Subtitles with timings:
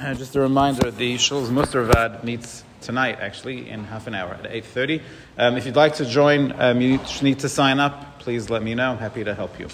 [0.00, 4.44] Uh, just a reminder, the Shul's Mustervad meets tonight, actually, in half an hour at
[4.44, 5.02] 8.30.
[5.36, 8.18] Um, if you'd like to join, um, you need to sign up.
[8.18, 8.92] Please let me know.
[8.92, 9.68] I'm happy to help you.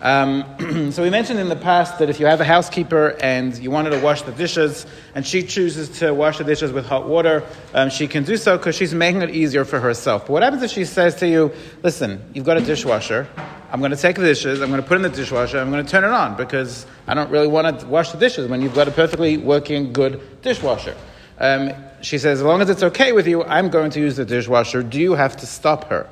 [0.00, 3.70] Um, so we mentioned in the past that if you have a housekeeper and you
[3.70, 7.44] wanted to wash the dishes, and she chooses to wash the dishes with hot water,
[7.72, 10.22] um, she can do so because she's making it easier for herself.
[10.22, 11.52] But what happens if she says to you,
[11.84, 13.28] listen, you've got a dishwasher,
[13.72, 15.84] I'm going to take the dishes, I'm going to put in the dishwasher, I'm going
[15.84, 18.74] to turn it on because I don't really want to wash the dishes when you've
[18.74, 20.96] got a perfectly working, good dishwasher.
[21.38, 24.24] Um, she says, as long as it's okay with you, I'm going to use the
[24.24, 24.82] dishwasher.
[24.82, 26.08] Do you have to stop her?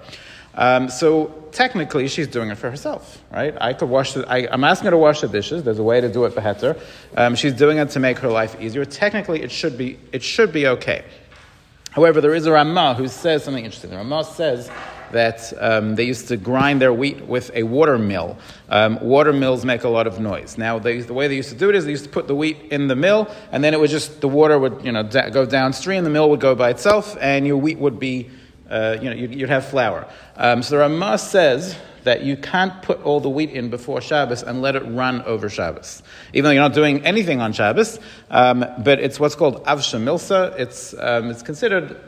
[0.55, 3.57] Um, so technically, she's doing it for herself, right?
[3.61, 5.63] I could wash the, I, am asking her to wash the dishes.
[5.63, 6.81] There's a way to do it for Heter.
[7.17, 8.85] Um, she's doing it to make her life easier.
[8.85, 11.05] Technically, it should be, it should be okay.
[11.91, 13.91] However, there is a Ramah who says something interesting.
[13.91, 14.71] The Ramah says
[15.13, 18.37] that um, they used to grind their wheat with a water mill.
[18.69, 20.59] Um, water mills make a lot of noise.
[20.59, 22.35] Now, they, the way they used to do it is they used to put the
[22.35, 25.31] wheat in the mill, and then it would just, the water would you know, da-
[25.31, 28.29] go downstream, the mill would go by itself, and your wheat would be,
[28.71, 30.07] uh, you know, you'd, you'd have flour.
[30.37, 34.43] Um, so the Ramah says that you can't put all the wheat in before Shabbos
[34.43, 36.03] and let it run over Shabbos.
[36.33, 37.99] Even though you're not doing anything on Shabbos,
[38.31, 40.59] um, but it's what's called avshamilsa.
[40.59, 42.01] It's, um, it's considered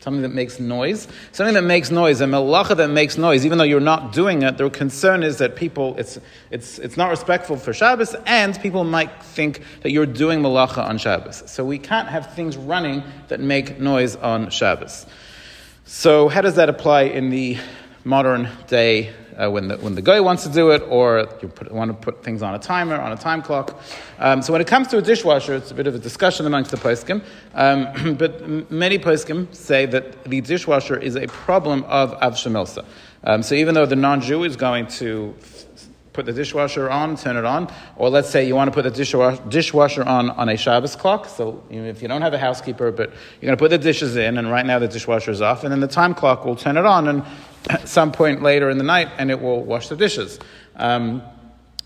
[0.00, 1.08] something that makes noise.
[1.32, 4.56] Something that makes noise, a melacha that makes noise, even though you're not doing it,
[4.56, 6.18] the concern is that people, it's,
[6.50, 10.98] it's, it's not respectful for Shabbos, and people might think that you're doing melacha on
[10.98, 11.42] Shabbos.
[11.46, 15.06] So we can't have things running that make noise on Shabbos.
[15.88, 17.58] So how does that apply in the
[18.02, 21.70] modern day uh, when, the, when the guy wants to do it, or you put,
[21.70, 23.80] want to put things on a timer, on a time clock.
[24.18, 26.72] Um, so when it comes to a dishwasher, it's a bit of a discussion amongst
[26.72, 27.22] the poskim.
[27.54, 32.84] Um, but many poskim say that the dishwasher is a problem of avshamilsa.
[33.22, 35.36] Um, so even though the non-Jew is going to
[36.16, 38.90] put the dishwasher on, turn it on, or let's say you want to put the
[38.90, 41.28] dishwasher, dishwasher on on a Shabbos clock.
[41.28, 44.38] So if you don't have a housekeeper, but you're going to put the dishes in,
[44.38, 46.86] and right now the dishwasher is off, and then the time clock will turn it
[46.86, 47.22] on, and
[47.68, 50.40] at some point later in the night, and it will wash the dishes.
[50.74, 51.22] Um,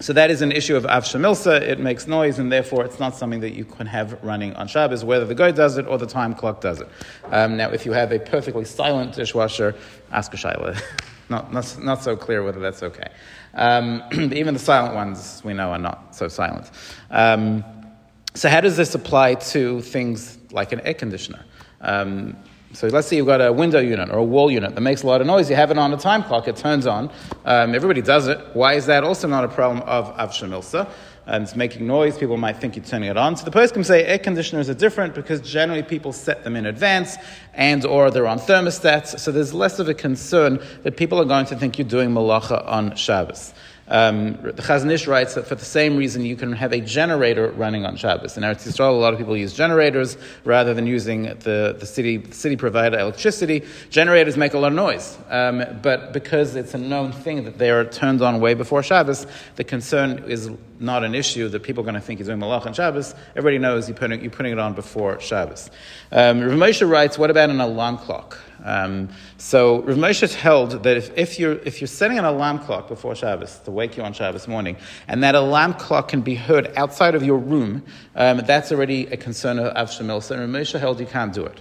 [0.01, 1.61] so that is an issue of avshamilsa.
[1.61, 5.05] It makes noise, and therefore it's not something that you can have running on Shabbos,
[5.05, 6.89] whether the guy does it or the time clock does it.
[7.25, 9.75] Um, now, if you have a perfectly silent dishwasher,
[10.13, 10.81] ask a shaila.
[11.31, 13.09] not, not, not so clear whether that's okay.
[13.55, 14.03] Um,
[14.33, 16.71] even the silent ones we know are not so silent.
[17.11, 17.65] Um,
[18.35, 21.45] so, how does this apply to things like an air conditioner?
[21.81, 22.37] Um,
[22.73, 25.07] so let's say you've got a window unit or a wall unit that makes a
[25.07, 25.51] lot of noise.
[25.51, 27.11] You have it on a time clock, it turns on.
[27.45, 28.39] Um, everybody does it.
[28.53, 30.89] Why is that also not a problem of avshamilsa?
[31.31, 32.19] And it's making noise.
[32.19, 33.37] People might think you're turning it on.
[33.37, 37.17] So the can say air conditioners are different because generally people set them in advance
[37.55, 39.19] and or they're on thermostats.
[39.19, 42.67] So there's less of a concern that people are going to think you're doing malacha
[42.67, 43.55] on Shabbos.
[43.91, 47.51] Um, the Chazon Ish writes that for the same reason you can have a generator
[47.51, 48.37] running on Shabbos.
[48.37, 52.19] In Eretz Yisrael, a lot of people use generators rather than using the, the city
[52.19, 53.65] the city provided electricity.
[53.91, 57.71] Generators make a lot of noise, um, but because it's a known thing that they
[57.71, 59.27] are turned on way before Shabbos,
[59.57, 62.67] the concern is not an issue that people are going to think he's doing malach
[62.67, 63.15] on Shabbos.
[63.31, 65.71] Everybody knows you're putting, you're putting it on before Shabbos.
[66.11, 68.39] Um, Rav Moshe writes, what about an alarm clock?
[68.65, 72.89] Um, so Rav Moshe held that if, if, you're, if you're setting an alarm clock
[72.89, 74.77] before Shabbos to wake you on Shabbos morning,
[75.07, 77.85] and that alarm clock can be heard outside of your room,
[78.17, 80.23] um, that's already a concern of Avshamil.
[80.23, 81.61] So Rav Moshe held you can't do it.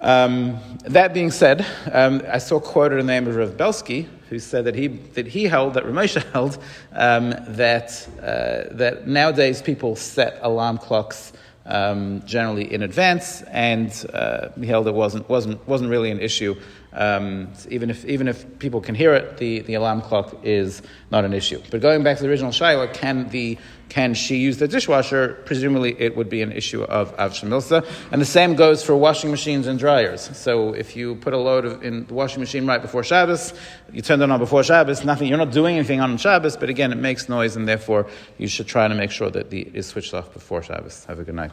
[0.00, 4.38] Um, that being said, um, I saw quoted in the name of Rav Belsky, who
[4.38, 6.58] said that he, that he held, that Ramosha held,
[6.92, 11.32] um, that, uh, that nowadays people set alarm clocks
[11.66, 16.56] um, generally in advance, and uh, he held it wasn't, wasn't, wasn't really an issue.
[16.98, 20.82] Um, even, if, even if people can hear it, the, the alarm clock is
[21.12, 21.62] not an issue.
[21.70, 23.56] But going back to the original Shaila, can, the,
[23.88, 25.40] can she use the dishwasher?
[25.44, 27.86] Presumably it would be an issue of Avshamilsa.
[28.10, 30.36] And the same goes for washing machines and dryers.
[30.36, 33.54] So if you put a load of, in the washing machine right before Shabbos,
[33.92, 36.90] you turn it on before Shabbos, nothing, you're not doing anything on Shabbos, but again,
[36.90, 40.14] it makes noise, and therefore you should try to make sure that the is switched
[40.14, 41.04] off before Shabbos.
[41.04, 41.52] Have a good night.